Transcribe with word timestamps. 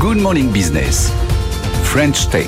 Good 0.00 0.18
Morning 0.18 0.52
Business. 0.52 1.12
French 1.82 2.28
Tech. 2.30 2.46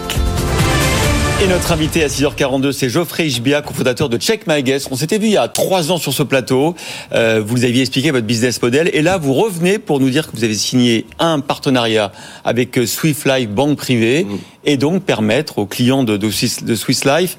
Et 1.43 1.49
notre 1.49 1.73
invité 1.73 2.05
à 2.05 2.07
6h42, 2.07 2.71
c'est 2.71 2.89
Geoffrey 2.89 3.27
Ishbia, 3.27 3.61
cofondateur 3.61 4.09
de 4.09 4.19
Check 4.19 4.47
My 4.47 4.63
Guest. 4.63 4.87
On 4.93 4.95
s'était 4.95 5.19
vu 5.19 5.27
il 5.27 5.33
y 5.33 5.37
a 5.37 5.49
trois 5.49 5.91
ans 5.91 5.97
sur 5.97 6.13
ce 6.13 6.23
plateau. 6.23 6.77
Euh, 7.13 7.43
vous 7.45 7.57
nous 7.57 7.65
aviez 7.65 7.81
expliqué 7.81 8.13
votre 8.13 8.27
business 8.27 8.63
model. 8.63 8.89
Et 8.93 9.03
là, 9.03 9.19
vous 9.19 9.35
revenez 9.35 9.81
pour 9.81 9.99
nous 9.99 10.11
dire 10.11 10.31
que 10.31 10.37
vous 10.37 10.45
avez 10.45 10.55
signé 10.55 11.07
un 11.19 11.41
partenariat 11.41 12.13
avec 12.45 12.79
euh, 12.79 12.87
Swift 12.87 13.27
Life 13.27 13.49
Banque 13.49 13.79
Privée 13.79 14.25
mmh. 14.25 14.37
et 14.67 14.77
donc 14.77 15.03
permettre 15.03 15.59
aux 15.59 15.67
clients 15.67 16.05
de, 16.05 16.17
de, 16.17 16.31
Swiss, 16.31 17.05
Life 17.05 17.37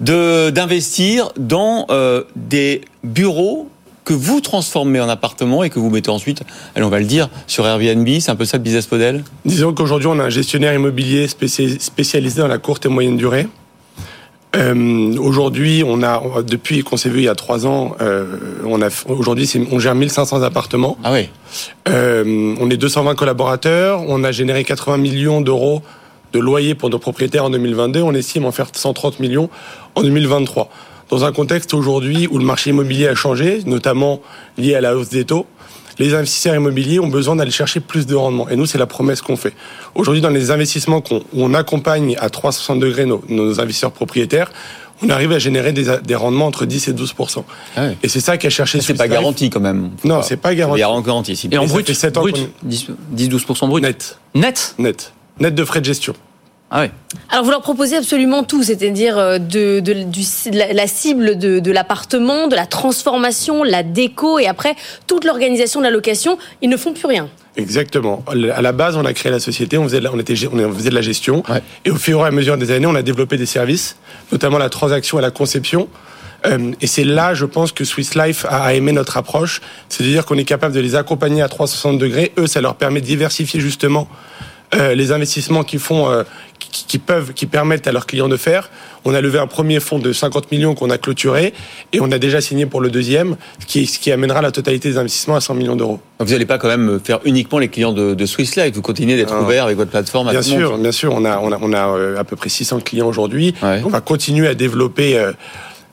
d'investir 0.00 1.30
dans 1.36 1.84
euh, 1.90 2.24
des 2.36 2.80
bureaux 3.04 3.68
que 4.04 4.14
vous 4.14 4.40
transformez 4.40 5.00
en 5.00 5.08
appartement 5.08 5.62
et 5.62 5.70
que 5.70 5.78
vous 5.78 5.90
mettez 5.90 6.10
ensuite, 6.10 6.42
allez, 6.74 6.84
on 6.84 6.90
va 6.90 6.98
le 6.98 7.04
dire, 7.04 7.28
sur 7.46 7.66
Airbnb. 7.66 8.08
C'est 8.20 8.30
un 8.30 8.36
peu 8.36 8.44
ça 8.44 8.56
le 8.56 8.62
business 8.62 8.90
model? 8.90 9.24
Disons 9.44 9.72
qu'aujourd'hui, 9.72 10.08
on 10.08 10.18
a 10.18 10.24
un 10.24 10.30
gestionnaire 10.30 10.74
immobilier 10.74 11.28
spécialisé 11.28 12.40
dans 12.40 12.48
la 12.48 12.58
courte 12.58 12.86
et 12.86 12.88
moyenne 12.88 13.16
durée. 13.16 13.46
Euh, 14.54 15.16
aujourd'hui, 15.16 15.82
on 15.86 16.02
a 16.02 16.20
depuis 16.46 16.82
qu'on 16.82 16.98
s'est 16.98 17.08
vu 17.08 17.20
il 17.20 17.24
y 17.24 17.28
a 17.28 17.34
trois 17.34 17.66
ans, 17.66 17.96
euh, 18.02 18.26
on 18.66 18.82
a 18.82 18.88
aujourd'hui 19.08 19.50
on 19.70 19.78
gère 19.78 19.94
1500 19.94 20.42
appartements. 20.42 20.98
Ah 21.02 21.12
oui. 21.12 21.30
Euh, 21.88 22.54
on 22.60 22.68
est 22.68 22.76
220 22.76 23.14
collaborateurs. 23.14 24.02
On 24.06 24.24
a 24.24 24.32
généré 24.32 24.62
80 24.64 24.98
millions 24.98 25.40
d'euros 25.40 25.82
de 26.34 26.38
loyers 26.38 26.74
pour 26.74 26.90
nos 26.90 26.98
propriétaires 26.98 27.46
en 27.46 27.50
2022. 27.50 28.02
On 28.02 28.12
estime 28.12 28.44
en 28.44 28.52
faire 28.52 28.68
130 28.72 29.20
millions 29.20 29.48
en 29.94 30.02
2023 30.02 30.68
dans 31.12 31.26
un 31.26 31.32
contexte 31.32 31.74
aujourd'hui 31.74 32.26
où 32.30 32.38
le 32.38 32.44
marché 32.44 32.70
immobilier 32.70 33.06
a 33.06 33.14
changé, 33.14 33.60
notamment 33.66 34.22
lié 34.56 34.74
à 34.74 34.80
la 34.80 34.96
hausse 34.96 35.10
des 35.10 35.26
taux, 35.26 35.46
les 35.98 36.14
investisseurs 36.14 36.54
immobiliers 36.54 37.00
ont 37.00 37.08
besoin 37.08 37.36
d'aller 37.36 37.50
chercher 37.50 37.80
plus 37.80 38.06
de 38.06 38.14
rendement. 38.14 38.48
Et 38.48 38.56
nous, 38.56 38.64
c'est 38.64 38.78
la 38.78 38.86
promesse 38.86 39.20
qu'on 39.20 39.36
fait. 39.36 39.52
Aujourd'hui, 39.94 40.22
dans 40.22 40.30
les 40.30 40.50
investissements 40.50 41.02
qu'on 41.02 41.22
on 41.36 41.52
accompagne 41.52 42.16
à 42.18 42.30
360 42.30 42.80
degrés 42.80 43.04
nos, 43.04 43.22
nos, 43.28 43.60
investisseurs 43.60 43.92
propriétaires, 43.92 44.50
on 45.02 45.10
arrive 45.10 45.32
à 45.32 45.38
générer 45.38 45.72
des, 45.72 45.98
des 46.02 46.14
rendements 46.14 46.46
entre 46.46 46.64
10 46.64 46.88
et 46.88 46.92
12 46.94 47.14
ah 47.76 47.88
Et 48.02 48.08
c'est 48.08 48.20
ça 48.20 48.38
qu'a 48.38 48.48
cherché. 48.48 48.80
C'est 48.80 48.94
pas 48.94 49.06
garanti 49.06 49.50
quand 49.50 49.60
même. 49.60 49.90
Non, 50.04 50.22
c'est 50.22 50.38
pas 50.38 50.54
garanti. 50.54 50.78
Il 50.78 50.80
y 50.80 50.84
a 50.84 51.00
garanti. 51.02 51.48
Et 51.50 51.58
en 51.58 51.66
brut, 51.66 51.90
10-12% 51.90 53.68
brut. 53.68 53.82
Net. 53.82 54.18
Net. 54.34 54.74
Net. 54.78 55.12
Net 55.40 55.54
de 55.54 55.64
frais 55.66 55.80
de 55.80 55.84
gestion. 55.84 56.14
Ah 56.74 56.86
Alors 57.28 57.44
vous 57.44 57.50
leur 57.50 57.60
proposez 57.60 57.96
absolument 57.96 58.44
tout, 58.44 58.62
c'est-à-dire 58.62 59.18
euh, 59.18 59.38
de, 59.38 59.80
de, 59.80 59.94
la 60.74 60.86
cible 60.86 61.36
de, 61.36 61.70
l'appartement, 61.70 62.48
de 62.48 62.56
la 62.56 62.64
transformation, 62.64 63.62
la 63.62 63.82
déco 63.82 64.38
et 64.38 64.46
après 64.46 64.74
toute 65.06 65.24
l'organisation 65.24 65.80
de 65.80 65.84
la 65.84 65.90
location. 65.90 66.38
Ils 66.62 66.70
ne 66.70 66.78
font 66.78 66.94
plus 66.94 67.06
rien. 67.06 67.28
Exactement. 67.56 68.24
À 68.26 68.62
la 68.62 68.72
base, 68.72 68.96
on 68.96 69.04
a 69.04 69.12
créé 69.12 69.30
la 69.30 69.38
société, 69.38 69.76
on 69.76 69.84
faisait 69.84 69.98
de 69.98 70.04
la, 70.04 70.14
on 70.14 70.18
était, 70.18 70.34
on 70.50 70.72
faisait 70.72 70.88
de 70.88 70.94
la 70.94 71.02
gestion. 71.02 71.42
Et 71.84 71.90
au 71.90 71.96
fur 71.96 72.20
et 72.20 72.26
à 72.26 72.30
mesure 72.30 72.56
des 72.56 72.70
années, 72.70 72.86
on 72.86 72.94
a 72.94 73.02
développé 73.02 73.36
des 73.36 73.44
services, 73.44 73.96
notamment 74.32 74.56
la 74.56 74.70
transaction 74.70 75.18
et 75.18 75.22
la 75.22 75.30
conception. 75.30 75.88
Euh, 76.46 76.72
et 76.80 76.86
c'est 76.86 77.04
là, 77.04 77.34
je 77.34 77.44
pense, 77.44 77.72
que 77.72 77.84
Swiss 77.84 78.14
Life 78.14 78.46
a 78.48 78.72
aimé 78.72 78.92
notre 78.92 79.18
approche. 79.18 79.60
C'est-à-dire 79.90 80.24
qu'on 80.24 80.38
est 80.38 80.44
capable 80.44 80.74
de 80.74 80.80
les 80.80 80.94
accompagner 80.94 81.42
à 81.42 81.48
360 81.48 81.98
degrés. 81.98 82.32
Eux, 82.38 82.46
ça 82.46 82.62
leur 82.62 82.76
permet 82.76 83.02
de 83.02 83.06
diversifier 83.06 83.60
justement 83.60 84.08
euh, 84.74 84.94
les 84.94 85.12
investissements 85.12 85.64
qu'ils 85.64 85.80
font, 85.80 86.10
euh, 86.10 86.22
qui, 86.92 86.98
peuvent, 86.98 87.32
qui 87.32 87.46
permettent 87.46 87.86
à 87.86 87.92
leurs 87.92 88.04
clients 88.04 88.28
de 88.28 88.36
faire. 88.36 88.68
On 89.06 89.14
a 89.14 89.22
levé 89.22 89.38
un 89.38 89.46
premier 89.46 89.80
fonds 89.80 89.98
de 89.98 90.12
50 90.12 90.52
millions 90.52 90.74
qu'on 90.74 90.90
a 90.90 90.98
clôturé 90.98 91.54
et 91.94 92.02
on 92.02 92.12
a 92.12 92.18
déjà 92.18 92.42
signé 92.42 92.66
pour 92.66 92.82
le 92.82 92.90
deuxième, 92.90 93.36
ce 93.60 93.64
qui, 93.64 93.86
ce 93.86 93.98
qui 93.98 94.12
amènera 94.12 94.42
la 94.42 94.50
totalité 94.50 94.90
des 94.90 94.98
investissements 94.98 95.36
à 95.36 95.40
100 95.40 95.54
millions 95.54 95.74
d'euros. 95.74 96.00
Vous 96.18 96.32
n'allez 96.32 96.44
pas 96.44 96.58
quand 96.58 96.68
même 96.68 97.00
faire 97.02 97.20
uniquement 97.24 97.58
les 97.58 97.68
clients 97.68 97.94
de, 97.94 98.12
de 98.12 98.26
Swiss 98.26 98.56
Life, 98.56 98.74
vous 98.74 98.82
continuez 98.82 99.16
d'être 99.16 99.34
ouvert 99.42 99.64
avec 99.64 99.78
votre 99.78 99.90
plateforme. 99.90 100.28
bien 100.28 100.42
sûr, 100.42 100.76
bien 100.76 100.92
sûr, 100.92 101.14
on 101.14 101.24
a, 101.24 101.38
on 101.38 101.50
a, 101.50 101.58
on 101.62 101.72
a 101.72 101.96
euh, 101.96 102.18
à 102.18 102.24
peu 102.24 102.36
près 102.36 102.50
600 102.50 102.80
clients 102.80 103.08
aujourd'hui. 103.08 103.54
On 103.62 103.88
va 103.88 104.02
continuer 104.02 104.46
à 104.46 104.54
développer 104.54 105.18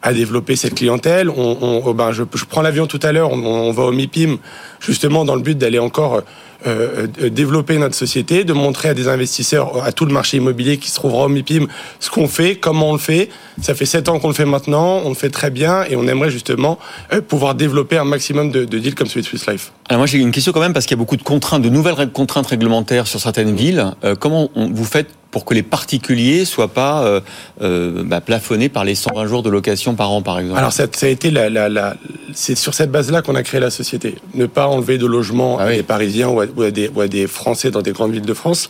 à 0.02 0.14
développer 0.14 0.56
cette 0.56 0.76
clientèle. 0.76 1.30
On, 1.30 1.82
oh 1.86 1.94
ben 1.94 2.12
je, 2.12 2.24
prends 2.24 2.62
l'avion 2.62 2.88
tout 2.88 3.00
à 3.04 3.12
l'heure, 3.12 3.32
on, 3.32 3.72
va 3.72 3.84
au 3.84 3.92
MIPIM 3.92 4.38
justement 4.80 5.26
dans 5.26 5.36
le 5.36 5.42
but 5.42 5.58
d'aller 5.58 5.80
encore 5.80 6.22
euh, 6.68 7.08
euh, 7.22 7.30
développer 7.30 7.78
notre 7.78 7.96
société, 7.96 8.44
de 8.44 8.54
montrer 8.54 8.90
à 8.90 8.94
des 8.94 9.08
investisseurs, 9.08 9.84
à 9.84 9.92
tout 9.92 10.06
le 10.06 10.14
marché 10.14 10.38
immobilier 10.38 10.78
qui 10.78 10.90
se 10.90 10.96
trouvera 10.96 11.26
au 11.26 11.30
MIPIM, 11.30 11.68
ce 12.00 12.10
qu'on 12.10 12.28
fait, 12.28 12.56
comment 12.56 12.90
on 12.90 12.94
le 12.94 13.00
fait. 13.00 13.30
Ça 13.62 13.76
fait 13.76 13.86
sept 13.86 14.10
ans 14.10 14.20
qu'on 14.20 14.28
le 14.30 14.34
fait 14.34 14.46
maintenant, 14.46 15.02
on 15.06 15.10
le 15.10 15.16
fait 15.16 15.30
très 15.30 15.52
bien 15.52 15.84
et 15.84 15.96
on 15.96 16.08
aimerait 16.08 16.30
justement 16.32 16.80
euh, 17.14 17.22
pouvoir 17.22 17.56
développer 17.56 17.98
un 17.98 18.06
maximum 18.06 18.52
de, 18.52 18.66
de 18.66 18.80
deals 18.80 18.96
comme 18.96 19.08
celui 19.08 19.22
de 19.22 19.28
Swiss 19.28 19.48
Life. 19.48 19.72
Alors 19.90 20.00
moi 20.00 20.08
j'ai 20.08 20.18
une 20.18 20.32
question 20.32 20.52
quand 20.52 20.62
même 20.62 20.74
parce 20.74 20.86
qu'il 20.86 20.96
y 20.96 21.00
a 21.00 21.04
beaucoup 21.04 21.18
de 21.18 21.24
contraintes, 21.24 21.62
de 21.62 21.70
nouvelles 21.70 22.10
contraintes 22.12 22.48
réglementaires 22.48 23.08
sur 23.08 23.20
certaines 23.20 23.56
villes. 23.56 23.94
comment 24.20 24.50
vous 24.56 24.86
faites 24.86 25.19
pour 25.32 25.46
que 25.46 25.54
les 25.54 25.64
particuliers 25.64 26.46
soient 26.46 26.70
pas 26.70 27.04
euh, 27.04 27.22
euh, 27.62 28.04
bah, 28.04 28.22
plafonnés 28.22 28.70
par 28.70 28.84
les 28.84 28.96
120 28.96 29.28
jours 29.28 29.44
de 29.44 29.50
location 29.50 29.96
par 29.96 30.12
an, 30.12 30.22
par 30.22 30.40
exemple 30.40 30.58
Alors 30.58 30.74
ça, 30.74 30.86
ça 30.92 31.06
a 31.06 31.10
été 31.10 31.30
la, 31.30 31.50
la, 31.50 31.70
la 31.70 31.96
c'est 32.34 32.56
sur 32.56 32.74
cette 32.74 32.92
base-là 32.92 33.22
qu'on 33.22 33.36
a 33.36 33.44
créé 33.44 33.60
la 33.60 33.70
société. 33.70 34.16
Ne 34.34 34.48
pas 34.48 34.68
enlever 34.68 34.98
de 34.98 35.06
logements 35.06 35.58
ah 35.60 35.66
à 35.66 35.72
des 35.72 35.84
Parisiens 35.84 36.30
ou 36.30 36.40
à, 36.42 36.72
des, 36.72 36.90
ou 36.90 37.02
à, 37.02 37.08
des, 37.08 37.28
Français 37.28 37.70
dans 37.72 37.82
des 37.82 37.92
grandes 37.92 38.12
villes 38.12 38.22
de 38.22 38.34
France. 38.34 38.70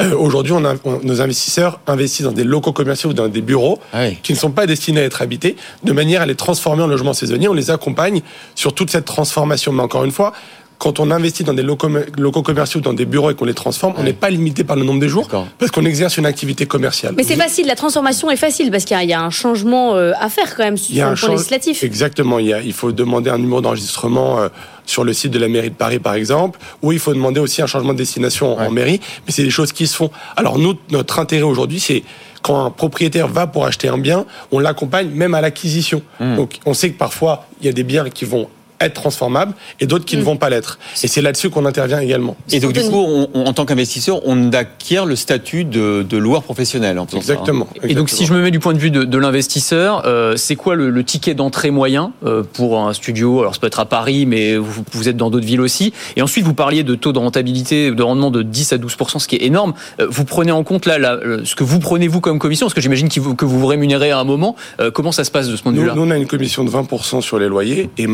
Euh, 0.00 0.14
Aujourd'hui, 0.16 0.52
on 0.52 0.64
a, 0.64 0.74
nos 1.02 1.20
investisseurs 1.20 1.80
investissent 1.86 2.24
dans 2.24 2.32
des 2.32 2.44
locaux 2.44 2.72
commerciaux 2.72 3.10
ou 3.10 3.14
dans 3.14 3.28
des 3.28 3.42
bureaux 3.42 3.78
ah 3.92 4.10
qui 4.22 4.32
ne 4.32 4.38
sont 4.38 4.52
pas 4.52 4.66
destinés 4.66 5.00
à 5.00 5.04
être 5.04 5.20
habités, 5.20 5.56
de 5.84 5.92
manière 5.92 6.22
à 6.22 6.26
les 6.26 6.34
transformer 6.34 6.82
en 6.82 6.86
logements 6.86 7.12
saisonniers. 7.12 7.48
On 7.48 7.54
les 7.54 7.70
accompagne 7.70 8.22
sur 8.54 8.74
toute 8.74 8.90
cette 8.90 9.04
transformation. 9.04 9.72
Mais 9.72 9.82
encore 9.82 10.04
une 10.04 10.12
fois, 10.12 10.32
quand 10.80 10.98
on 10.98 11.10
investit 11.10 11.44
dans 11.44 11.52
des 11.52 11.62
locaux, 11.62 11.90
locaux 12.16 12.42
commerciaux, 12.42 12.80
dans 12.80 12.94
des 12.94 13.04
bureaux 13.04 13.30
et 13.30 13.34
qu'on 13.34 13.44
les 13.44 13.54
transforme, 13.54 13.92
on 13.98 14.02
n'est 14.02 14.14
pas 14.14 14.30
limité 14.30 14.64
par 14.64 14.76
le 14.76 14.82
nombre 14.82 14.98
de 14.98 15.08
jours 15.08 15.28
parce 15.58 15.70
qu'on 15.70 15.84
exerce 15.84 16.16
une 16.16 16.24
activité 16.24 16.64
commerciale. 16.64 17.12
Mais 17.18 17.22
c'est 17.22 17.36
facile, 17.36 17.66
la 17.66 17.76
transformation 17.76 18.30
est 18.30 18.36
facile 18.36 18.70
parce 18.70 18.86
qu'il 18.86 18.98
y, 18.98 19.12
a 19.12 19.20
un 19.20 19.30
changement 19.30 19.94
euh, 19.94 20.12
à 20.18 20.30
faire 20.30 20.56
quand 20.56 20.64
même 20.64 20.78
sur 20.78 21.10
le 21.10 21.14
plan 21.14 21.32
législatif. 21.32 21.84
Exactement, 21.84 22.38
il, 22.38 22.46
y 22.46 22.54
a, 22.54 22.62
il 22.62 22.72
faut 22.72 22.92
demander 22.92 23.28
un 23.28 23.36
numéro 23.36 23.60
d'enregistrement 23.60 24.40
euh, 24.40 24.48
sur 24.86 25.04
le 25.04 25.12
site 25.12 25.32
de 25.32 25.38
la 25.38 25.48
mairie 25.48 25.68
de 25.68 25.74
Paris 25.74 25.98
par 25.98 26.14
exemple, 26.14 26.58
ou 26.80 26.92
il 26.92 26.98
faut 26.98 27.12
demander 27.12 27.40
aussi 27.40 27.60
un 27.60 27.66
changement 27.66 27.92
de 27.92 27.98
destination 27.98 28.58
en 28.58 28.70
mairie, 28.70 29.00
mais 29.26 29.32
c'est 29.32 29.44
des 29.44 29.50
choses 29.50 29.72
qui 29.72 29.86
se 29.86 29.94
font. 29.94 30.10
Alors 30.34 30.58
nous, 30.58 30.74
notre 30.90 31.18
intérêt 31.18 31.42
aujourd'hui, 31.42 31.78
c'est 31.78 32.02
quand 32.40 32.64
un 32.64 32.70
propriétaire 32.70 33.28
va 33.28 33.46
pour 33.46 33.66
acheter 33.66 33.88
un 33.88 33.98
bien, 33.98 34.24
on 34.50 34.58
l'accompagne 34.58 35.10
même 35.10 35.34
à 35.34 35.42
l'acquisition. 35.42 36.00
Hmm. 36.20 36.36
Donc 36.36 36.58
on 36.64 36.72
sait 36.72 36.90
que 36.90 36.96
parfois, 36.96 37.44
il 37.60 37.66
y 37.66 37.68
a 37.68 37.72
des 37.72 37.82
biens 37.82 38.08
qui 38.08 38.24
vont 38.24 38.48
être 38.80 38.94
transformables 38.94 39.54
et 39.80 39.86
d'autres 39.86 40.04
qui 40.04 40.16
ne 40.16 40.22
mm. 40.22 40.24
vont 40.24 40.36
pas 40.36 40.50
l'être. 40.50 40.78
Et 41.02 41.08
c'est 41.08 41.22
là-dessus 41.22 41.50
qu'on 41.50 41.66
intervient 41.66 42.00
également. 42.00 42.36
Et 42.50 42.60
donc 42.60 42.72
du 42.72 42.82
coup, 42.82 43.26
en 43.34 43.52
tant 43.52 43.64
qu'investisseur, 43.64 44.20
on 44.24 44.52
acquiert 44.52 45.06
le 45.06 45.16
statut 45.16 45.64
de, 45.64 46.02
de 46.02 46.16
loueur 46.16 46.42
professionnel. 46.42 46.98
En 46.98 47.06
exactement, 47.06 47.68
Et 47.82 47.94
donc 47.94 48.10
si 48.10 48.26
je 48.26 48.32
me 48.32 48.40
mets 48.42 48.50
du 48.50 48.60
point 48.60 48.72
de 48.72 48.78
vue 48.78 48.90
de, 48.90 49.04
de 49.04 49.18
l'investisseur, 49.18 50.02
euh, 50.06 50.36
c'est 50.36 50.56
quoi 50.56 50.74
le, 50.74 50.90
le 50.90 51.04
ticket 51.04 51.34
d'entrée 51.34 51.70
moyen 51.70 52.12
euh, 52.24 52.42
pour 52.42 52.80
un 52.80 52.92
studio? 52.92 53.40
Alors 53.40 53.54
ça 53.54 53.60
peut 53.60 53.66
être 53.66 53.80
à 53.80 53.86
Paris, 53.86 54.26
mais 54.26 54.56
vous, 54.56 54.84
vous 54.92 55.08
êtes 55.08 55.16
dans 55.16 55.30
d'autres 55.30 55.46
villes 55.46 55.60
aussi. 55.60 55.92
Et 56.16 56.22
ensuite, 56.22 56.44
vous 56.44 56.54
parliez 56.54 56.82
de 56.82 56.94
taux 56.94 57.12
de 57.12 57.18
rentabilité, 57.18 57.90
de 57.90 58.02
rendement 58.02 58.30
de 58.30 58.42
10 58.42 58.72
à 58.72 58.78
12 58.78 58.96
ce 59.18 59.28
qui 59.28 59.36
est 59.36 59.44
énorme. 59.44 59.74
Euh, 60.00 60.06
vous 60.08 60.24
prenez 60.24 60.52
en 60.52 60.62
compte 60.64 60.86
là, 60.86 60.98
là 60.98 61.18
ce 61.44 61.54
que 61.54 61.64
vous 61.64 61.78
prenez 61.78 62.08
vous 62.08 62.20
comme 62.20 62.38
commission, 62.38 62.66
parce 62.66 62.74
que 62.74 62.80
j'imagine 62.80 63.08
que 63.08 63.20
vous, 63.20 63.34
que 63.34 63.44
vous 63.44 63.58
vous 63.58 63.66
rémunérez 63.66 64.10
à 64.10 64.18
un 64.18 64.24
moment. 64.24 64.56
Euh, 64.80 64.90
comment 64.90 65.12
ça 65.12 65.24
se 65.24 65.30
passe 65.30 65.48
de 65.48 65.56
ce 65.56 65.62
point 65.62 65.72
de 65.72 65.78
vue-là? 65.78 65.94
nous, 65.94 66.04
nous, 66.04 66.08
on 66.08 66.10
a 66.10 66.16
une 66.16 66.26
commission 66.26 66.64
de 66.64 66.70
20 66.70 67.20
sur 67.20 67.38
les 67.38 67.48
loyers 67.48 67.90
et 67.98 68.06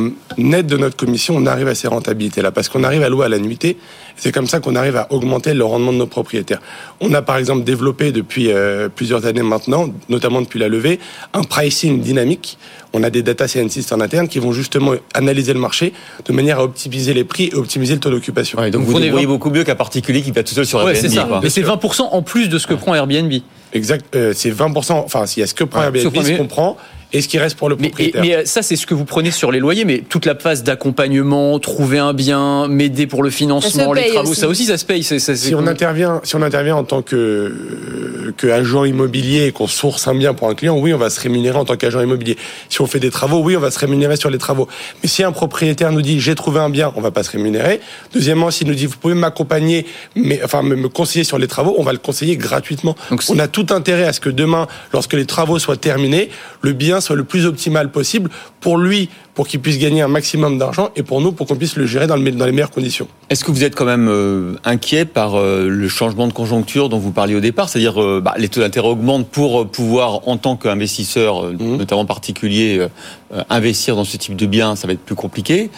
de 0.62 0.76
notre 0.76 0.96
commission, 0.96 1.36
on 1.36 1.46
arrive 1.46 1.68
à 1.68 1.74
ces 1.74 1.88
rentabilités-là, 1.88 2.52
parce 2.52 2.68
qu'on 2.68 2.84
arrive 2.84 3.02
à 3.02 3.08
louer 3.08 3.26
à 3.26 3.28
la 3.28 3.38
nuitée. 3.38 3.76
C'est 4.16 4.32
comme 4.32 4.46
ça 4.46 4.60
qu'on 4.60 4.74
arrive 4.76 4.96
à 4.96 5.12
augmenter 5.12 5.52
le 5.54 5.64
rendement 5.64 5.92
de 5.92 5.98
nos 5.98 6.06
propriétaires. 6.06 6.60
On 7.00 7.12
a 7.12 7.22
par 7.22 7.36
exemple 7.36 7.64
développé 7.64 8.12
depuis 8.12 8.50
euh, 8.50 8.88
plusieurs 8.88 9.26
années 9.26 9.42
maintenant, 9.42 9.88
notamment 10.08 10.40
depuis 10.40 10.58
la 10.58 10.68
levée, 10.68 10.98
un 11.34 11.42
pricing 11.42 12.00
dynamique. 12.00 12.58
On 12.92 13.02
a 13.02 13.10
des 13.10 13.22
data 13.22 13.46
scientists 13.46 13.92
en 13.92 14.00
interne 14.00 14.28
qui 14.28 14.38
vont 14.38 14.52
justement 14.52 14.92
analyser 15.12 15.52
le 15.52 15.60
marché 15.60 15.92
de 16.24 16.32
manière 16.32 16.60
à 16.60 16.64
optimiser 16.64 17.12
les 17.12 17.24
prix 17.24 17.50
et 17.52 17.54
optimiser 17.54 17.94
le 17.94 18.00
taux 18.00 18.10
d'occupation. 18.10 18.58
donc 18.70 18.82
vous, 18.84 18.98
vous 18.98 19.26
beaucoup 19.26 19.50
mieux 19.50 19.64
qu'un 19.64 19.74
particulier 19.74 20.22
qui 20.22 20.30
va 20.30 20.42
tout 20.42 20.54
seul 20.54 20.64
sur 20.64 20.80
Airbnb. 20.80 20.96
c'est 20.96 21.08
ça. 21.10 21.28
Mais 21.42 21.50
c'est 21.50 21.62
20% 21.62 22.08
en 22.10 22.22
plus 22.22 22.48
de 22.48 22.58
ce 22.58 22.66
que 22.66 22.74
prend 22.74 22.94
Airbnb. 22.94 23.32
Exact, 23.72 24.06
euh, 24.14 24.32
c'est 24.34 24.50
20%, 24.50 24.92
enfin, 24.92 25.24
il 25.36 25.40
y 25.40 25.42
a 25.42 25.46
ce 25.46 25.54
que 25.54 25.64
prend 25.64 25.82
Airbnb, 25.82 26.22
ce 26.22 26.36
qu'on 26.36 26.46
prend, 26.46 26.76
et 27.16 27.22
ce 27.22 27.28
qui 27.28 27.38
reste 27.38 27.56
pour 27.56 27.70
le 27.70 27.76
propriétaire. 27.76 28.20
Mais, 28.22 28.36
euh, 28.36 28.42
ça, 28.44 28.62
c'est 28.62 28.76
ce 28.76 28.86
que 28.86 28.92
vous 28.92 29.06
prenez 29.06 29.30
sur 29.30 29.50
les 29.50 29.58
loyers, 29.58 29.86
mais 29.86 30.02
toute 30.06 30.26
la 30.26 30.34
phase 30.34 30.62
d'accompagnement, 30.62 31.58
trouver 31.58 31.98
un 31.98 32.12
bien, 32.12 32.68
m'aider 32.68 33.06
pour 33.06 33.22
le 33.22 33.30
financement, 33.30 33.94
les 33.94 34.08
travaux, 34.08 34.34
ça 34.34 34.48
aussi, 34.48 34.66
ça 34.66 34.76
se 34.76 34.84
paye. 34.84 35.02
si 35.02 35.54
on 35.54 35.66
intervient, 35.66 36.20
si 36.24 36.36
on 36.36 36.42
intervient 36.42 36.76
en 36.76 36.84
tant 36.84 37.00
que 37.00 37.16
euh, 37.16 38.34
que 38.36 38.48
agent 38.48 38.84
immobilier 38.84 39.46
et 39.46 39.52
qu'on 39.52 39.66
source 39.66 40.06
un 40.08 40.14
bien 40.14 40.34
pour 40.34 40.48
un 40.48 40.54
client, 40.54 40.76
oui, 40.76 40.92
on 40.92 40.98
va 40.98 41.08
se 41.08 41.18
rémunérer 41.20 41.56
en 41.56 41.64
tant 41.64 41.76
qu'agent 41.76 42.02
immobilier. 42.02 42.36
Si 42.68 42.82
on 42.82 42.86
fait 42.86 43.00
des 43.00 43.10
travaux, 43.10 43.38
oui, 43.38 43.56
on 43.56 43.60
va 43.60 43.70
se 43.70 43.78
rémunérer 43.78 44.16
sur 44.16 44.28
les 44.28 44.38
travaux. 44.38 44.68
Mais 45.02 45.08
si 45.08 45.22
un 45.22 45.32
propriétaire 45.32 45.92
nous 45.92 46.02
dit 46.02 46.20
j'ai 46.20 46.34
trouvé 46.34 46.60
un 46.60 46.68
bien, 46.68 46.92
on 46.96 47.00
va 47.00 47.10
pas 47.10 47.22
se 47.22 47.30
rémunérer. 47.30 47.80
Deuxièmement, 48.12 48.50
s'il 48.50 48.66
nous 48.68 48.74
dit 48.74 48.84
vous 48.84 48.96
pouvez 48.96 49.14
m'accompagner, 49.14 49.86
mais 50.14 50.40
enfin 50.44 50.62
me 50.62 50.88
conseiller 50.88 51.24
sur 51.24 51.38
les 51.38 51.48
travaux, 51.48 51.74
on 51.78 51.82
va 51.82 51.92
le 51.92 51.98
conseiller 51.98 52.36
gratuitement. 52.36 52.94
Donc, 53.10 53.22
on 53.30 53.38
a 53.38 53.48
tout 53.48 53.66
intérêt 53.70 54.04
à 54.04 54.12
ce 54.12 54.20
que 54.20 54.28
demain, 54.28 54.66
lorsque 54.92 55.14
les 55.14 55.24
travaux 55.24 55.58
soient 55.58 55.76
terminés, 55.76 56.28
le 56.60 56.72
bien 56.72 57.00
soit 57.06 57.16
le 57.16 57.24
plus 57.24 57.46
optimal 57.46 57.90
possible 57.90 58.30
pour 58.60 58.76
lui, 58.78 59.08
pour 59.34 59.46
qu'il 59.46 59.60
puisse 59.60 59.78
gagner 59.78 60.02
un 60.02 60.08
maximum 60.08 60.58
d'argent, 60.58 60.90
et 60.96 61.02
pour 61.02 61.20
nous, 61.20 61.30
pour 61.32 61.46
qu'on 61.46 61.56
puisse 61.56 61.76
le 61.76 61.86
gérer 61.86 62.06
dans, 62.06 62.16
le, 62.16 62.30
dans 62.32 62.46
les 62.46 62.52
meilleures 62.52 62.70
conditions. 62.70 63.06
Est-ce 63.30 63.44
que 63.44 63.50
vous 63.50 63.64
êtes 63.64 63.74
quand 63.74 63.84
même 63.84 64.08
euh, 64.08 64.54
inquiet 64.64 65.04
par 65.04 65.34
euh, 65.36 65.68
le 65.68 65.88
changement 65.88 66.26
de 66.26 66.32
conjoncture 66.32 66.88
dont 66.88 66.98
vous 66.98 67.12
parliez 67.12 67.34
au 67.34 67.40
départ? 67.40 67.68
C'est-à-dire, 67.68 68.00
euh, 68.02 68.20
bah, 68.24 68.34
les 68.38 68.48
taux 68.48 68.60
d'intérêt 68.60 68.88
augmentent 68.88 69.28
pour 69.28 69.62
euh, 69.62 69.64
pouvoir, 69.66 70.26
en 70.28 70.36
tant 70.36 70.56
qu'investisseur, 70.56 71.44
Mhm. 71.44 71.76
notamment 71.76 72.04
particulier, 72.06 72.86
investir 73.50 73.94
dans 73.96 74.04
ce 74.04 74.16
type 74.16 74.36
de 74.36 74.46
biens, 74.46 74.74
ça 74.76 74.86
va 74.86 74.92
être 74.94 75.00
plus 75.04 75.14
compliqué. 75.14 75.70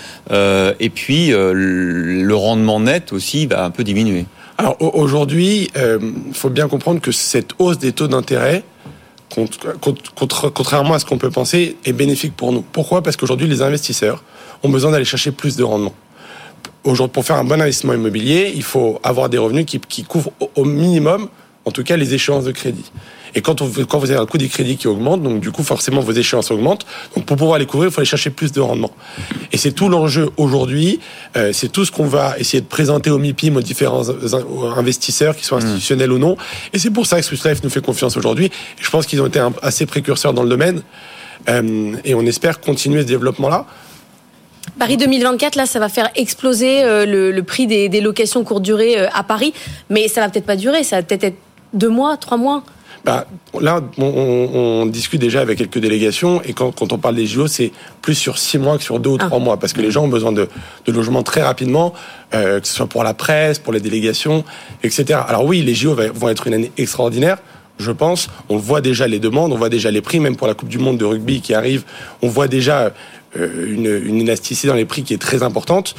Et 0.81 0.91
puis, 0.91 1.29
le 1.31 2.35
rendement 2.35 2.81
net 2.81 3.13
aussi 3.13 3.47
va 3.47 3.65
un 3.65 3.71
peu 3.71 3.85
diminuer. 3.85 4.27
Alors 4.59 4.77
au- 4.81 4.91
aujourd'hui, 5.03 5.71
il 5.77 6.35
faut 6.35 6.51
bien 6.51 6.69
comprendre 6.69 7.01
que 7.01 7.13
cette 7.13 7.51
hausse 7.59 7.79
des 7.79 7.93
taux 7.93 8.09
d'intérêt, 8.09 8.63
contrairement 10.55 10.95
à 10.95 10.99
ce 10.99 11.05
qu'on 11.05 11.19
peut 11.19 11.31
penser, 11.31 11.77
est 11.85 11.93
bénéfique 11.93 12.37
pour 12.37 12.53
nous. 12.53 12.63
Pourquoi? 12.63 13.03
Parce 13.03 13.17
qu'aujourd'hui, 13.17 13.47
les 13.47 13.63
investisseurs 13.63 14.23
ont 14.63 14.69
besoin 14.69 14.91
d'aller 14.91 15.05
chercher 15.05 15.31
plus 15.31 15.57
de 15.57 15.65
rendement. 15.65 15.95
Aujourd'hui, 16.85 17.13
pour 17.13 17.25
faire 17.25 17.37
un 17.37 17.45
bon 17.45 17.61
investissement 17.61 17.95
immobilier, 17.95 18.53
il 18.55 18.63
faut 18.63 19.01
avoir 19.03 19.29
des 19.29 19.39
revenus 19.39 19.67
qui, 19.67 20.05
couvrent 20.05 20.33
au 20.55 20.65
minimum, 20.65 21.29
en 21.65 21.71
tout 21.71 21.85
cas, 21.85 21.97
les 21.97 22.15
échéances 22.15 22.45
de 22.45 22.53
crédit. 22.53 22.91
Et 23.35 23.41
quand, 23.43 23.61
on, 23.63 23.71
quand 23.89 23.99
vous 23.99 24.11
avez 24.11 24.21
un 24.21 24.27
coût 24.27 24.39
des 24.39 24.49
crédits 24.49 24.77
qui 24.77 24.89
augmente, 24.89 25.23
donc 25.23 25.41
du 25.41 25.51
coup, 25.51 25.63
forcément, 25.63 26.01
vos 26.01 26.13
échéances 26.13 26.51
augmentent. 26.51 26.87
Donc 27.15 27.25
pour 27.27 27.37
pouvoir 27.37 27.59
les 27.59 27.67
couvrir, 27.67 27.91
il 27.91 27.93
faut 27.93 28.01
aller 28.01 28.07
chercher 28.09 28.31
plus 28.31 28.53
de 28.53 28.61
rendement. 28.61 28.91
Et 29.53 29.57
c'est 29.57 29.73
tout 29.73 29.89
l'enjeu 29.89 30.31
aujourd'hui. 30.37 31.01
Euh, 31.37 31.53
c'est 31.53 31.69
tout 31.71 31.85
ce 31.85 31.93
qu'on 31.93 32.07
va 32.07 32.39
essayer 32.39 32.61
de 32.61 32.67
présenter 32.67 33.11
au 33.11 33.19
MIPIM 33.19 33.57
aux 33.57 33.61
différents 33.63 34.05
investisseurs, 34.77 35.37
qui 35.37 35.45
sont 35.45 35.57
institutionnels 35.57 36.13
ou 36.13 36.19
non. 36.19 36.37
Et 36.73 36.79
c'est 36.79 36.91
pour 36.91 37.07
ça 37.07 37.19
que 37.21 37.25
Swiss 37.27 37.45
Life 37.45 37.63
nous 37.63 37.71
fait 37.71 37.83
confiance 37.85 38.17
aujourd'hui. 38.17 38.51
Je 38.81 38.91
pense 38.91 39.07
qu'ils 39.07 39.21
ont 39.23 39.27
été 39.27 39.39
un- 39.39 39.53
assez 39.63 39.87
précurseurs 39.87 40.33
dans 40.33 40.43
le 40.43 40.49
domaine. 40.49 40.83
Euh, 41.49 41.93
et 42.05 42.15
on 42.15 42.23
espère 42.23 42.61
continuer 42.61 43.03
ce 43.03 43.07
développement-là. 43.07 43.65
Paris 44.79 44.97
2024, 44.97 45.57
là, 45.57 45.67
ça 45.67 45.79
va 45.79 45.89
faire 45.89 46.11
exploser 46.15 46.83
euh, 46.85 47.07
le, 47.07 47.31
le 47.33 47.43
prix 47.43 47.67
des, 47.67 47.89
des 47.89 48.01
locations 48.01 48.45
courte 48.45 48.63
durée 48.63 49.01
euh, 49.01 49.07
à 49.13 49.23
Paris. 49.23 49.55
Mais 49.89 50.09
ça 50.09 50.21
va 50.21 50.29
peut-être 50.29 50.47
pas 50.47 50.57
durer, 50.57 50.85
ça 50.85 50.97
va 50.97 51.03
peut-être 51.03 51.25
être 51.25 51.37
deux 51.73 51.89
mois, 51.89 52.17
trois 52.17 52.37
mois. 52.37 52.63
Bah, 53.09 53.27
là, 53.59 53.81
on, 53.97 54.05
on- 54.05 54.83
on 54.83 54.87
discute 54.87 55.19
déjà 55.19 55.41
avec 55.41 55.57
quelques 55.57 55.79
délégations 55.79 56.43
et 56.43 56.53
quand, 56.53 56.73
quand 56.73 56.93
on 56.93 56.99
parle 56.99 57.15
des 57.15 57.27
JO, 57.27 57.47
c'est 57.47 57.73
plus 58.03 58.15
sur 58.15 58.37
six 58.37 58.59
mois 58.59 58.77
que 58.77 58.85
sur 58.85 59.01
deux 59.01 59.09
ou 59.09 59.17
Ah. 59.19 59.25
trois 59.29 59.39
mois 59.39 59.57
parce 59.57 59.73
que 59.73 59.81
les 59.81 59.91
gens 59.91 60.05
ont 60.05 60.09
besoin 60.09 60.31
de, 60.33 60.47
de 60.85 60.93
logements 60.93 61.23
très 61.23 61.41
rapidement, 61.43 61.95
euh, 62.35 62.61
que 62.61 62.67
ce 62.69 62.75
soit 62.75 62.87
pour 62.87 63.03
la 63.05 63.15
presse, 63.15 63.59
pour 63.59 63.73
les 63.73 63.81
délégations, 63.81 64.45
etc. 64.83 65.21
Alors 65.27 65.47
oui, 65.47 65.63
les 65.63 65.75
JO 65.75 65.97
vont 66.13 66.29
être 66.29 66.47
une 66.49 66.53
année 66.53 66.71
extraordinaire. 66.77 67.39
Je 67.79 67.93
pense, 67.93 68.29
on 68.51 68.59
voit 68.59 68.83
déjà 68.83 69.07
les 69.09 69.21
demandes, 69.21 69.53
on 69.55 69.57
voit 69.57 69.71
déjà 69.71 69.91
les 69.91 70.03
prix, 70.03 70.21
même 70.21 70.37
pour 70.37 70.47
la 70.47 70.53
Coupe 70.53 70.69
du 70.69 70.79
Monde 70.79 70.99
de 70.99 71.07
rugby 71.07 71.41
qui 71.41 71.55
arrive, 71.55 71.85
on 72.21 72.29
voit 72.29 72.47
déjà 72.49 72.93
euh, 73.39 73.67
une, 73.75 73.87
une 74.07 74.21
élasticité 74.21 74.69
dans 74.69 74.75
les 74.75 74.85
prix 74.85 75.03
qui 75.03 75.15
est 75.15 75.19
très 75.29 75.43
importante. 75.43 75.95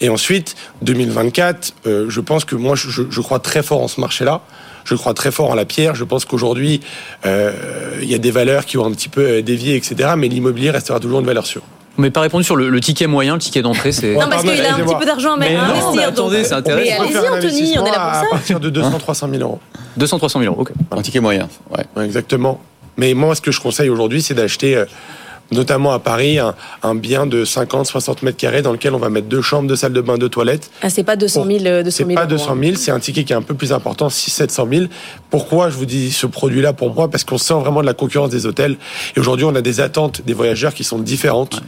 Et 0.00 0.08
ensuite, 0.08 0.56
2024, 0.82 1.74
euh, 1.86 2.06
je 2.08 2.20
pense 2.20 2.46
que 2.46 2.54
moi, 2.56 2.74
je 2.76 3.20
crois 3.20 3.38
très 3.38 3.62
fort 3.62 3.82
en 3.82 3.88
ce 3.88 4.00
marché-là. 4.00 4.40
Je 4.84 4.94
crois 4.94 5.14
très 5.14 5.30
fort 5.30 5.50
en 5.50 5.54
la 5.54 5.64
pierre. 5.64 5.94
Je 5.94 6.04
pense 6.04 6.24
qu'aujourd'hui, 6.24 6.80
euh, 7.26 7.52
il 8.02 8.08
y 8.10 8.14
a 8.14 8.18
des 8.18 8.30
valeurs 8.30 8.64
qui 8.66 8.76
ont 8.78 8.84
un 8.86 8.92
petit 8.92 9.08
peu 9.08 9.22
euh, 9.22 9.42
dévié, 9.42 9.76
etc. 9.76 10.10
Mais 10.16 10.28
l'immobilier 10.28 10.70
restera 10.70 11.00
toujours 11.00 11.20
une 11.20 11.26
valeur 11.26 11.46
sûre. 11.46 11.62
Vous 11.96 12.02
m'avez 12.02 12.10
pas 12.10 12.20
répondu 12.22 12.42
sur 12.44 12.56
le, 12.56 12.68
le 12.70 12.80
ticket 12.80 13.06
moyen, 13.06 13.34
le 13.34 13.40
ticket 13.40 13.62
d'entrée, 13.62 13.92
c'est. 13.92 14.14
Non, 14.14 14.28
parce 14.28 14.42
qu'il 14.42 14.50
a 14.60 14.74
un 14.74 14.80
petit 14.80 14.94
peu 14.96 15.06
d'argent 15.06 15.34
à 15.34 15.36
Mais 15.36 15.50
mettre- 15.50 15.62
à 15.62 15.66
non, 15.68 15.72
investir. 15.74 15.94
mais 15.96 16.02
attendez, 16.04 16.44
c'est 16.44 16.52
intéressant. 16.54 16.84
Mais 17.04 17.16
allez-y, 17.16 17.28
Anthony, 17.28 17.78
on 17.78 17.86
est 17.86 17.90
là 17.90 17.94
pour 17.94 18.02
À 18.02 18.14
ça. 18.22 18.26
partir 18.30 18.60
de 18.60 18.68
200 18.70 18.98
300 18.98 19.28
000 19.30 19.42
euros. 19.42 19.60
200, 19.96 20.18
300 20.18 20.40
000 20.40 20.52
euros. 20.52 20.62
Ok. 20.62 20.72
Un 20.90 21.02
ticket 21.02 21.20
moyen. 21.20 21.48
Ouais. 21.70 21.84
Ouais, 21.96 22.04
exactement. 22.04 22.60
Mais 22.96 23.14
moi, 23.14 23.34
ce 23.36 23.40
que 23.40 23.52
je 23.52 23.60
conseille 23.60 23.88
aujourd'hui, 23.90 24.22
c'est 24.22 24.34
d'acheter, 24.34 24.76
euh, 24.76 24.84
notamment 25.52 25.92
à 25.92 25.98
Paris, 25.98 26.38
un, 26.38 26.54
un 26.82 26.94
bien 26.94 27.26
de 27.26 27.44
50, 27.44 27.86
60 27.86 28.22
mètres 28.22 28.36
carrés 28.36 28.62
dans 28.62 28.72
lequel 28.72 28.94
on 28.94 28.98
va 28.98 29.08
mettre 29.08 29.28
deux 29.28 29.42
chambres, 29.42 29.68
deux 29.68 29.76
salles 29.76 29.92
de 29.92 30.00
bain, 30.00 30.18
deux 30.18 30.28
toilettes. 30.28 30.70
Ah, 30.82 30.90
c'est 30.90 31.04
pas 31.04 31.16
200 31.16 31.44
000, 31.44 31.64
euh, 31.66 31.82
200 31.82 31.96
C'est 31.96 32.04
000 32.04 32.14
pas 32.14 32.22
euros, 32.22 32.30
200 32.30 32.50
hein. 32.52 32.58
000, 32.62 32.76
c'est 32.76 32.90
un 32.90 33.00
ticket 33.00 33.24
qui 33.24 33.32
est 33.32 33.36
un 33.36 33.42
peu 33.42 33.54
plus 33.54 33.72
important, 33.72 34.08
6 34.08 34.30
700 34.30 34.68
000. 34.70 34.84
Pourquoi 35.30 35.70
je 35.70 35.76
vous 35.76 35.86
dis 35.86 36.10
ce 36.10 36.26
produit-là 36.26 36.72
pour 36.72 36.94
moi? 36.94 37.10
Parce 37.10 37.24
qu'on 37.24 37.38
sent 37.38 37.54
vraiment 37.54 37.80
de 37.80 37.86
la 37.86 37.94
concurrence 37.94 38.30
des 38.30 38.46
hôtels. 38.46 38.76
Et 39.16 39.20
aujourd'hui, 39.20 39.44
on 39.44 39.54
a 39.54 39.62
des 39.62 39.80
attentes 39.80 40.22
des 40.24 40.34
voyageurs 40.34 40.74
qui 40.74 40.84
sont 40.84 40.98
différentes. 40.98 41.62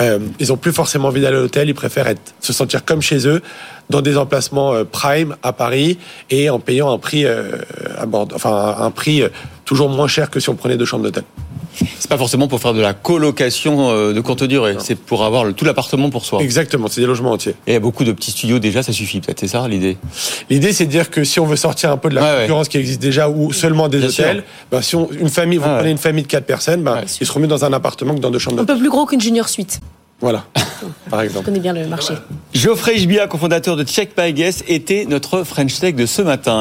Euh, 0.00 0.18
ils 0.38 0.52
ont 0.52 0.56
plus 0.56 0.72
forcément 0.72 1.08
envie 1.08 1.20
d'aller 1.20 1.36
à 1.36 1.40
l'hôtel, 1.40 1.68
ils 1.68 1.74
préfèrent 1.74 2.08
être, 2.08 2.34
se 2.40 2.52
sentir 2.52 2.84
comme 2.84 3.02
chez 3.02 3.26
eux, 3.26 3.42
dans 3.90 4.00
des 4.00 4.16
emplacements 4.16 4.74
euh, 4.74 4.84
prime 4.84 5.36
à 5.42 5.52
Paris 5.52 5.98
et 6.30 6.50
en 6.50 6.58
payant 6.58 6.92
un 6.92 6.98
prix 6.98 7.24
euh, 7.24 7.58
à 7.98 8.06
bord, 8.06 8.28
enfin 8.34 8.50
un, 8.78 8.86
un 8.86 8.90
prix 8.90 9.22
euh, 9.22 9.28
toujours 9.64 9.88
moins 9.88 10.08
cher 10.08 10.30
que 10.30 10.40
si 10.40 10.48
on 10.48 10.54
prenait 10.54 10.76
deux 10.76 10.84
chambres 10.84 11.04
d'hôtel. 11.04 11.24
C'est 11.98 12.08
pas 12.08 12.18
forcément 12.18 12.48
pour 12.48 12.60
faire 12.60 12.74
de 12.74 12.80
la 12.80 12.94
colocation 12.94 13.90
euh, 13.90 14.12
de 14.12 14.20
courte 14.20 14.44
durée. 14.44 14.76
C'est 14.78 14.94
pour 14.98 15.24
avoir 15.24 15.44
le- 15.44 15.52
tout 15.52 15.64
l'appartement 15.64 16.10
pour 16.10 16.24
soi. 16.24 16.40
Exactement, 16.42 16.88
c'est 16.88 17.00
des 17.00 17.06
logements 17.06 17.32
entiers. 17.32 17.52
Et 17.66 17.70
il 17.70 17.72
y 17.72 17.76
a 17.76 17.80
beaucoup 17.80 18.04
de 18.04 18.12
petits 18.12 18.30
studios 18.30 18.58
déjà, 18.58 18.82
ça 18.82 18.92
suffit 18.92 19.20
peut-être. 19.20 19.40
C'est 19.40 19.48
ça 19.48 19.66
l'idée? 19.68 19.96
L'idée, 20.50 20.72
c'est 20.72 20.86
de 20.86 20.90
dire 20.90 21.10
que 21.10 21.24
si 21.24 21.40
on 21.40 21.46
veut 21.46 21.56
sortir 21.56 21.90
un 21.90 21.96
peu 21.96 22.08
de 22.08 22.14
la 22.14 22.22
Ouais, 22.22 22.28
ouais. 22.34 22.40
concurrence 22.42 22.68
qui 22.68 22.78
existe 22.78 23.00
déjà 23.02 23.28
ou 23.28 23.52
seulement 23.52 23.88
des 23.88 23.98
Bien 23.98 24.08
hôtels, 24.08 24.44
bah, 24.70 24.82
si 24.82 24.96
on, 24.96 25.08
une 25.10 25.28
famille, 25.28 25.58
vous 25.58 25.64
Ouais, 25.64 25.70
prenez 25.74 25.84
ouais. 25.86 25.92
une 25.92 25.98
famille 25.98 26.22
de 26.24 26.28
quatre 26.28 26.46
personnes, 26.46 26.82
bah, 26.82 26.94
Ouais. 27.00 27.04
ils 27.20 27.26
seront 27.26 27.40
mieux 27.40 27.46
dans 27.46 27.64
un 27.64 27.72
appartement 27.72 28.14
que 28.14 28.20
dans 28.20 28.30
deux 28.30 28.38
chambres 28.38 28.60
Un 28.60 28.64
peu 28.64 28.78
plus 28.78 28.90
gros 28.90 29.06
qu'une 29.06 29.20
junior 29.20 29.48
suite. 29.48 29.80
Voilà, 30.20 30.44
par 31.10 31.20
Je 31.20 31.24
exemple. 31.26 31.44
connais 31.46 31.58
bien 31.58 31.72
le 31.72 31.86
marché. 31.88 32.14
Geoffrey 32.54 32.96
Hbia, 33.00 33.26
cofondateur 33.26 33.76
de 33.76 33.82
Check 33.84 34.10
My 34.16 34.32
Guess, 34.32 34.62
était 34.68 35.06
notre 35.08 35.42
French 35.42 35.78
Tech 35.80 35.94
de 35.96 36.06
ce 36.06 36.22
matin. 36.22 36.52